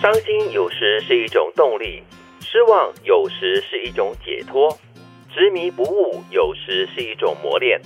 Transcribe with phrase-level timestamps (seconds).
[0.00, 2.00] 伤心有时是一种动力，
[2.40, 4.78] 失望有时是一种解脱，
[5.28, 7.80] 执迷不悟有时是一种磨练。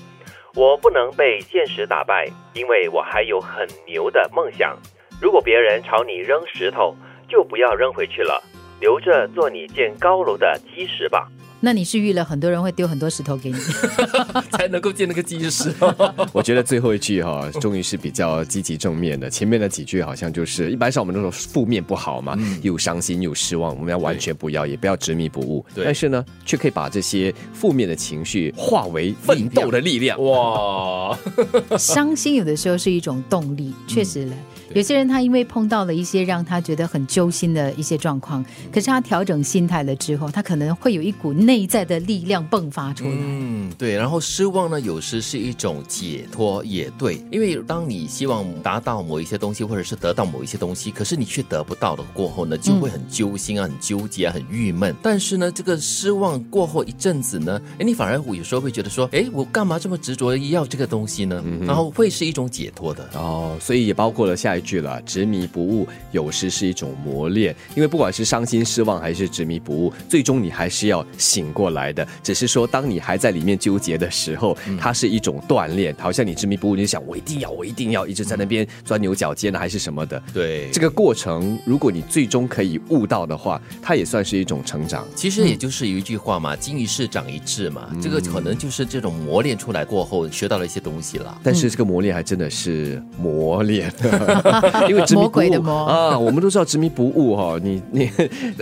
[0.55, 4.77] 我不能被现实打败，因为我还有很牛的梦想。
[5.23, 6.95] 如果别人朝你扔石头，
[7.27, 8.43] 就不要扔回去了，
[8.79, 11.27] 留着做你建高楼的基石吧。
[11.65, 13.57] 那你是遇了很多人会丢很多石头给你，
[14.51, 15.73] 才能够见那个基石。
[16.35, 19.31] 我觉得最后一句哈，终于是比较积极正面的。
[19.31, 25.65] 前面那几句好像就是一般上我们都说负面不好嘛，又伤心又失望，我们要完全不要，也不要执迷不悟。
[25.77, 30.21] 但是呢，却可以把这些负面的情绪化为奋斗的力量。
[30.25, 31.17] 哇，
[31.79, 34.33] 伤心有的时候是一种动力，确实嘞。
[34.75, 38.43] 有些人他因为碰到了一些让他觉得很揪心的一些状况，
[38.73, 43.11] 可是他调整心态了之后，他可能会有一股内在的力量迸发出来。
[43.15, 43.95] 嗯，对。
[43.95, 47.23] 然后失望呢，有时是一种解脱，也对。
[47.31, 54.97] 因为当你希望达到某一些东西，或者是得到某一些东西，可是你却得不到的过后呢，就会很揪心啊，很纠结啊，很郁闷。
[55.03, 61.45] 但是呢，这个失望过后一阵子呢，哎，你反而有时候会觉得说，哎，我干嘛这么执着要这个东西呢？
[61.61, 63.07] 然后会是一种解脱的。
[63.13, 64.63] 哦，所以也包括了下一。
[64.63, 72.07] 句了，执迷不悟有时是一种磨练，因为不管是伤心失望还是执迷不悟，最终你还是要醒过来的。
[72.23, 75.95] 只是说，当你还在里面纠结的时候，它是一种锻炼。
[75.99, 80.23] 好像你执迷不悟，你就想我一定要，我一定要一直在那边钻牛角尖呢，还是什么的。
[80.35, 85.07] 对，这个过程，如果你最终可以悟到的话，它也算是一种成长。
[85.15, 91.39] 其实也就是有一句话嘛，“经一事长一智”嘛，这个可能就是这种磨练出来过后学到了一些东西了。
[91.43, 93.93] 但是这个磨练还真的是磨练。
[94.89, 98.11] 因为执迷不悟啊，我们都知道执迷不悟哈，你你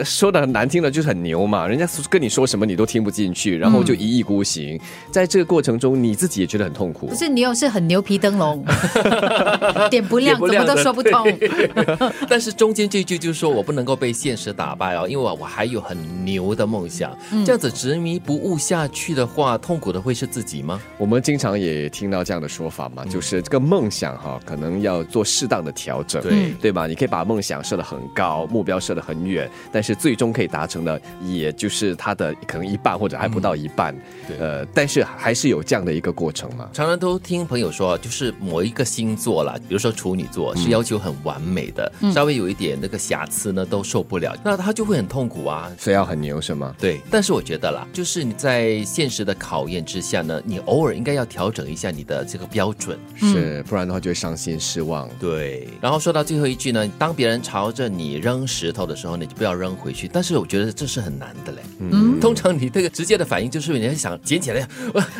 [0.05, 4.78] 说的很难听的，就是很牛嘛，人家跟你说什么你都听不进去，然后就一意孤行，
[5.11, 7.06] 在这个过程中你自己也觉得很痛苦。
[7.06, 8.64] 不是你又是很牛皮灯笼，
[9.91, 11.27] 点不亮，怎么都说不通。
[12.28, 17.16] 但是中间这句就是说我不能够被现实打败哦，因为我我还有很牛的梦想。
[17.44, 20.81] 这样子执迷不悟下去的话，痛苦的会是自己吗？
[20.98, 26.21] 我们经常也听到这样的说法嘛，就是这个梦想哈，可能要做适当的调整。
[26.22, 26.87] 对对吧？
[26.87, 33.94] 你可以把梦想设得很高，目标设得很远，但是最终可以达成的，也就是它的可能一半或者还不到一半。
[34.38, 36.69] 呃，但是还是有这样的一个过程嘛。
[36.72, 45.71] 常常都听朋友说，就是某一个星座啦，比如说处女座，是要求很完美的，稍微有一点那个瑕疵呢都受不了，那他就会很痛苦啊。
[45.78, 46.75] 所以要很牛是吗？
[46.78, 47.00] 对。
[47.10, 55.09] 但是我觉得啦，就是你在现实的考验之下呢，你偶尔应该要调整一下你的这个标准，是，不然的话就会伤心失望。
[55.19, 55.69] 对。
[55.81, 60.06] 然后说到最后一句呢，当别人朝着你扔石头的时候，你就不要扔回去。
[60.06, 61.59] 但是我觉得这是很难的嘞。
[61.81, 64.67] 嗯，通常你这个直接的反应就是你要想捡起来，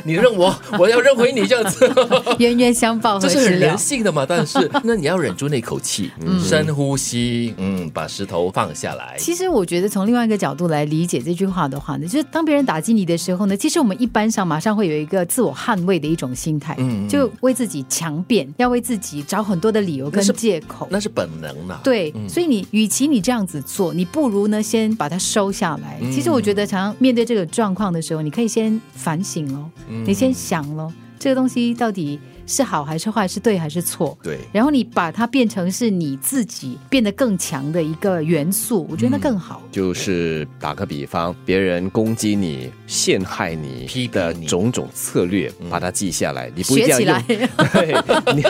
[0.05, 1.91] 你扔我，我要扔回你这样子，
[2.39, 4.25] 冤冤相报这是很人性的嘛。
[4.29, 6.11] 但是 那你要忍住那口气，
[6.43, 9.17] 深呼吸，嗯，把石头放下来。
[9.19, 21.81] 其实我觉得从另外一个角度来理解这句话的话呢，就是当别人打击你的时候呢，其实我们一般上马上会有一个自我捍卫的一种心态，嗯，就为自己强辩，要为自己找很多的理由跟借口，那是本能嘛。
[21.83, 25.99] 对，所以你与其你这样子做，你不如呢先把它收下来。
[26.13, 29.71] 其实我觉得，常常面对这个状况的时候，你可以先反省喽，
[30.05, 32.19] 你先想喽，这个东西到底。
[32.51, 33.29] 是好还是坏？
[33.29, 34.19] 是对还是错？
[34.25, 34.39] 对。
[34.53, 39.63] 然后你把它变成是你自己变得更强的一个元素，我觉得那更好。
[39.71, 47.23] 就是打个比方，别人攻击你、陷害你的种种策略，把它记下来，你不一定要用。
[47.73, 48.45] 对，你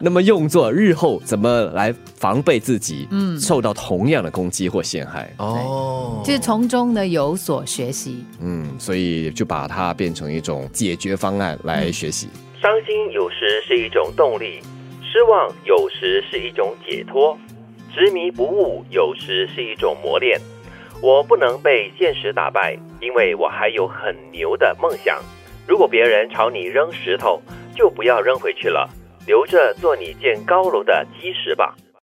[0.00, 5.30] 那么用作日后怎么来防备自己，嗯，受到同样的攻击或陷害。
[5.36, 8.24] 哦，就是从中呢有所学习。
[8.40, 12.28] 嗯，所以就把它变成一种解决方案来学习。
[12.66, 14.60] 伤心有时是一种动力，
[15.00, 17.38] 失望有时是一种解脱，
[17.94, 20.36] 执迷不悟有时是一种磨练。
[21.00, 25.22] 我不能被现实打败，因为我还有很牛的梦想。
[25.64, 27.40] 如果别人朝你扔石头，
[27.72, 28.90] 就不要扔回去了，
[29.28, 31.72] 留着做你建高楼的基石吧。